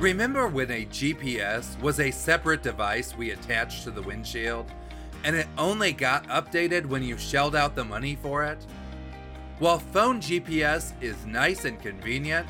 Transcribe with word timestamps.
Remember 0.00 0.48
when 0.48 0.70
a 0.70 0.86
GPS 0.86 1.78
was 1.82 2.00
a 2.00 2.10
separate 2.10 2.62
device 2.62 3.14
we 3.14 3.32
attached 3.32 3.84
to 3.84 3.90
the 3.90 4.00
windshield, 4.00 4.72
and 5.24 5.36
it 5.36 5.46
only 5.58 5.92
got 5.92 6.26
updated 6.28 6.86
when 6.86 7.02
you 7.02 7.18
shelled 7.18 7.54
out 7.54 7.74
the 7.74 7.84
money 7.84 8.16
for 8.22 8.42
it? 8.42 8.64
While 9.58 9.78
phone 9.78 10.22
GPS 10.22 10.94
is 11.02 11.26
nice 11.26 11.66
and 11.66 11.78
convenient, 11.78 12.46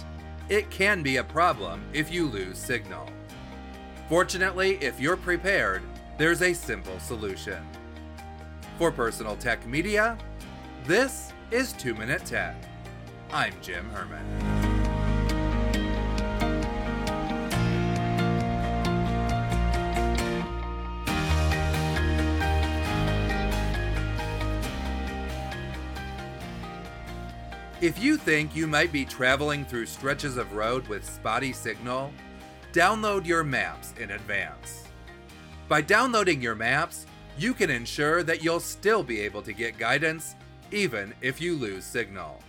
it 0.48 0.70
can 0.70 1.02
be 1.02 1.16
a 1.16 1.24
problem 1.24 1.82
if 1.92 2.12
you 2.12 2.26
lose 2.28 2.56
signal. 2.56 3.08
Fortunately, 4.08 4.76
if 4.80 5.00
you're 5.00 5.16
prepared, 5.16 5.82
there's 6.18 6.42
a 6.42 6.54
simple 6.54 7.00
solution. 7.00 7.66
For 8.78 8.92
Personal 8.92 9.34
Tech 9.34 9.66
Media, 9.66 10.16
this 10.86 11.32
is 11.50 11.72
2 11.72 11.94
Minute 11.94 12.24
Tech. 12.24 12.54
I'm 13.32 13.54
Jim 13.60 13.90
Herman. 13.90 14.59
If 27.80 27.98
you 27.98 28.18
think 28.18 28.54
you 28.54 28.66
might 28.66 28.92
be 28.92 29.06
traveling 29.06 29.64
through 29.64 29.86
stretches 29.86 30.36
of 30.36 30.52
road 30.52 30.86
with 30.86 31.02
spotty 31.02 31.54
signal, 31.54 32.12
download 32.74 33.24
your 33.24 33.42
maps 33.42 33.94
in 33.98 34.10
advance. 34.10 34.84
By 35.66 35.80
downloading 35.80 36.42
your 36.42 36.54
maps, 36.54 37.06
you 37.38 37.54
can 37.54 37.70
ensure 37.70 38.22
that 38.22 38.44
you'll 38.44 38.60
still 38.60 39.02
be 39.02 39.20
able 39.20 39.40
to 39.40 39.54
get 39.54 39.78
guidance 39.78 40.36
even 40.70 41.14
if 41.22 41.40
you 41.40 41.54
lose 41.54 41.86
signal. 41.86 42.42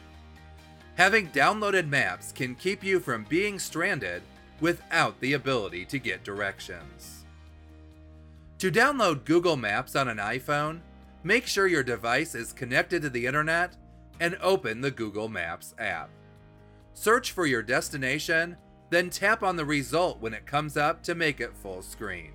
Having 0.95 1.29
downloaded 1.29 1.87
maps 1.87 2.33
can 2.33 2.53
keep 2.53 2.83
you 2.83 2.99
from 2.99 3.23
being 3.29 3.57
stranded 3.57 4.23
without 4.59 5.17
the 5.21 5.31
ability 5.31 5.85
to 5.85 5.97
get 5.97 6.25
directions. 6.25 7.23
To 8.57 8.69
download 8.69 9.23
Google 9.23 9.55
Maps 9.55 9.95
on 9.95 10.09
an 10.09 10.17
iPhone, 10.17 10.81
make 11.23 11.47
sure 11.47 11.67
your 11.67 11.83
device 11.83 12.35
is 12.35 12.51
connected 12.51 13.01
to 13.03 13.09
the 13.09 13.25
internet 13.25 13.77
and 14.21 14.37
open 14.39 14.79
the 14.79 14.91
Google 14.91 15.27
Maps 15.27 15.73
app. 15.79 16.11
Search 16.93 17.31
for 17.31 17.47
your 17.47 17.63
destination, 17.63 18.55
then 18.91 19.09
tap 19.09 19.41
on 19.41 19.55
the 19.55 19.65
result 19.65 20.21
when 20.21 20.33
it 20.33 20.45
comes 20.45 20.77
up 20.77 21.01
to 21.03 21.15
make 21.15 21.41
it 21.41 21.57
full 21.57 21.81
screen. 21.81 22.31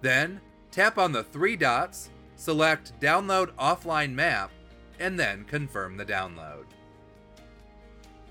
Then, 0.00 0.40
tap 0.70 0.96
on 0.96 1.10
the 1.10 1.24
three 1.24 1.56
dots, 1.56 2.10
select 2.36 2.98
Download 3.00 3.50
Offline 3.54 4.14
Map, 4.14 4.52
and 5.00 5.18
then 5.18 5.44
confirm 5.44 5.96
the 5.96 6.06
download. 6.06 6.66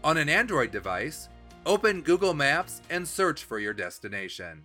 On 0.03 0.15
an 0.15 0.29
Android 0.29 0.71
device, 0.71 1.27
open 1.65 2.01
Google 2.01 2.33
Maps 2.33 2.81
and 2.89 3.05
search 3.05 3.43
for 3.43 3.59
your 3.59 3.73
destination. 3.73 4.63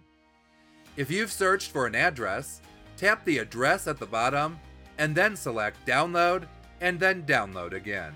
If 0.97 1.11
you've 1.11 1.33
searched 1.33 1.73
for 1.73 1.87
an 1.87 1.97
address, 1.97 2.61
tap 2.97 3.25
the 3.25 3.39
address 3.39 3.89
at 3.89 3.99
the 3.99 4.07
bottom 4.07 4.61
and 4.99 5.17
then 5.17 5.35
select 5.35 5.85
Download 5.85 6.47
and 6.83 7.01
then 7.01 7.23
download 7.23 7.73
again. 7.73 8.13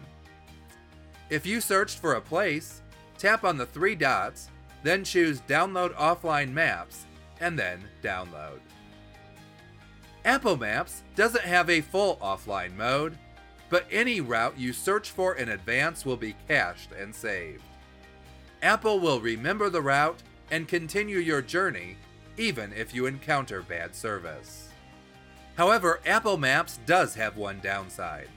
If 1.31 1.47
you 1.47 1.63
searched 1.63 1.99
for 1.99 2.15
a 2.15 2.21
place, 2.21 2.83
tap 3.17 3.45
on 3.45 3.57
the 3.57 3.65
three 3.65 3.95
dots, 3.95 4.51
then 4.83 5.05
choose 5.05 5.41
Download 5.43 5.95
Offline 5.95 6.53
Maps, 6.53 7.07
and 7.41 7.59
then 7.59 7.83
Download. 8.03 8.61
Apple 10.25 10.57
Maps 10.57 11.05
doesn't 11.15 11.45
have 11.45 11.71
a 11.71 11.81
full 11.81 12.17
offline 12.17 12.77
mode, 12.77 13.17
but 13.71 13.87
any 13.91 14.21
route 14.21 14.59
you 14.59 14.73
search 14.73 15.11
for 15.11 15.37
in 15.37 15.51
advance 15.51 16.05
will 16.05 16.17
be 16.17 16.35
cached 16.49 16.91
and 16.93 17.15
saved. 17.15 17.63
Apple 18.63 18.99
will 18.99 19.21
remember 19.21 19.71
the 19.71 19.83
route 19.83 20.23
and 20.51 20.67
continue 20.67 21.19
your 21.19 21.43
journey 21.43 21.97
even 22.37 22.73
if 22.73 22.95
you 22.95 23.07
encounter 23.07 23.63
bad 23.63 23.95
service. 23.95 24.69
However, 25.57 26.01
Apple 26.05 26.37
Maps 26.37 26.79
does 26.85 27.15
have 27.15 27.37
one 27.37 27.61
downside. 27.63 28.29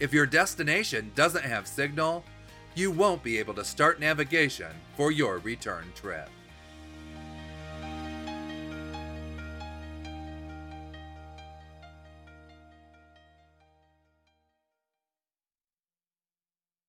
If 0.00 0.12
your 0.12 0.26
destination 0.26 1.10
doesn't 1.16 1.44
have 1.44 1.66
signal, 1.66 2.24
you 2.76 2.92
won't 2.92 3.24
be 3.24 3.38
able 3.38 3.54
to 3.54 3.64
start 3.64 3.98
navigation 3.98 4.70
for 4.96 5.10
your 5.10 5.38
return 5.38 5.92
trip. 5.96 6.30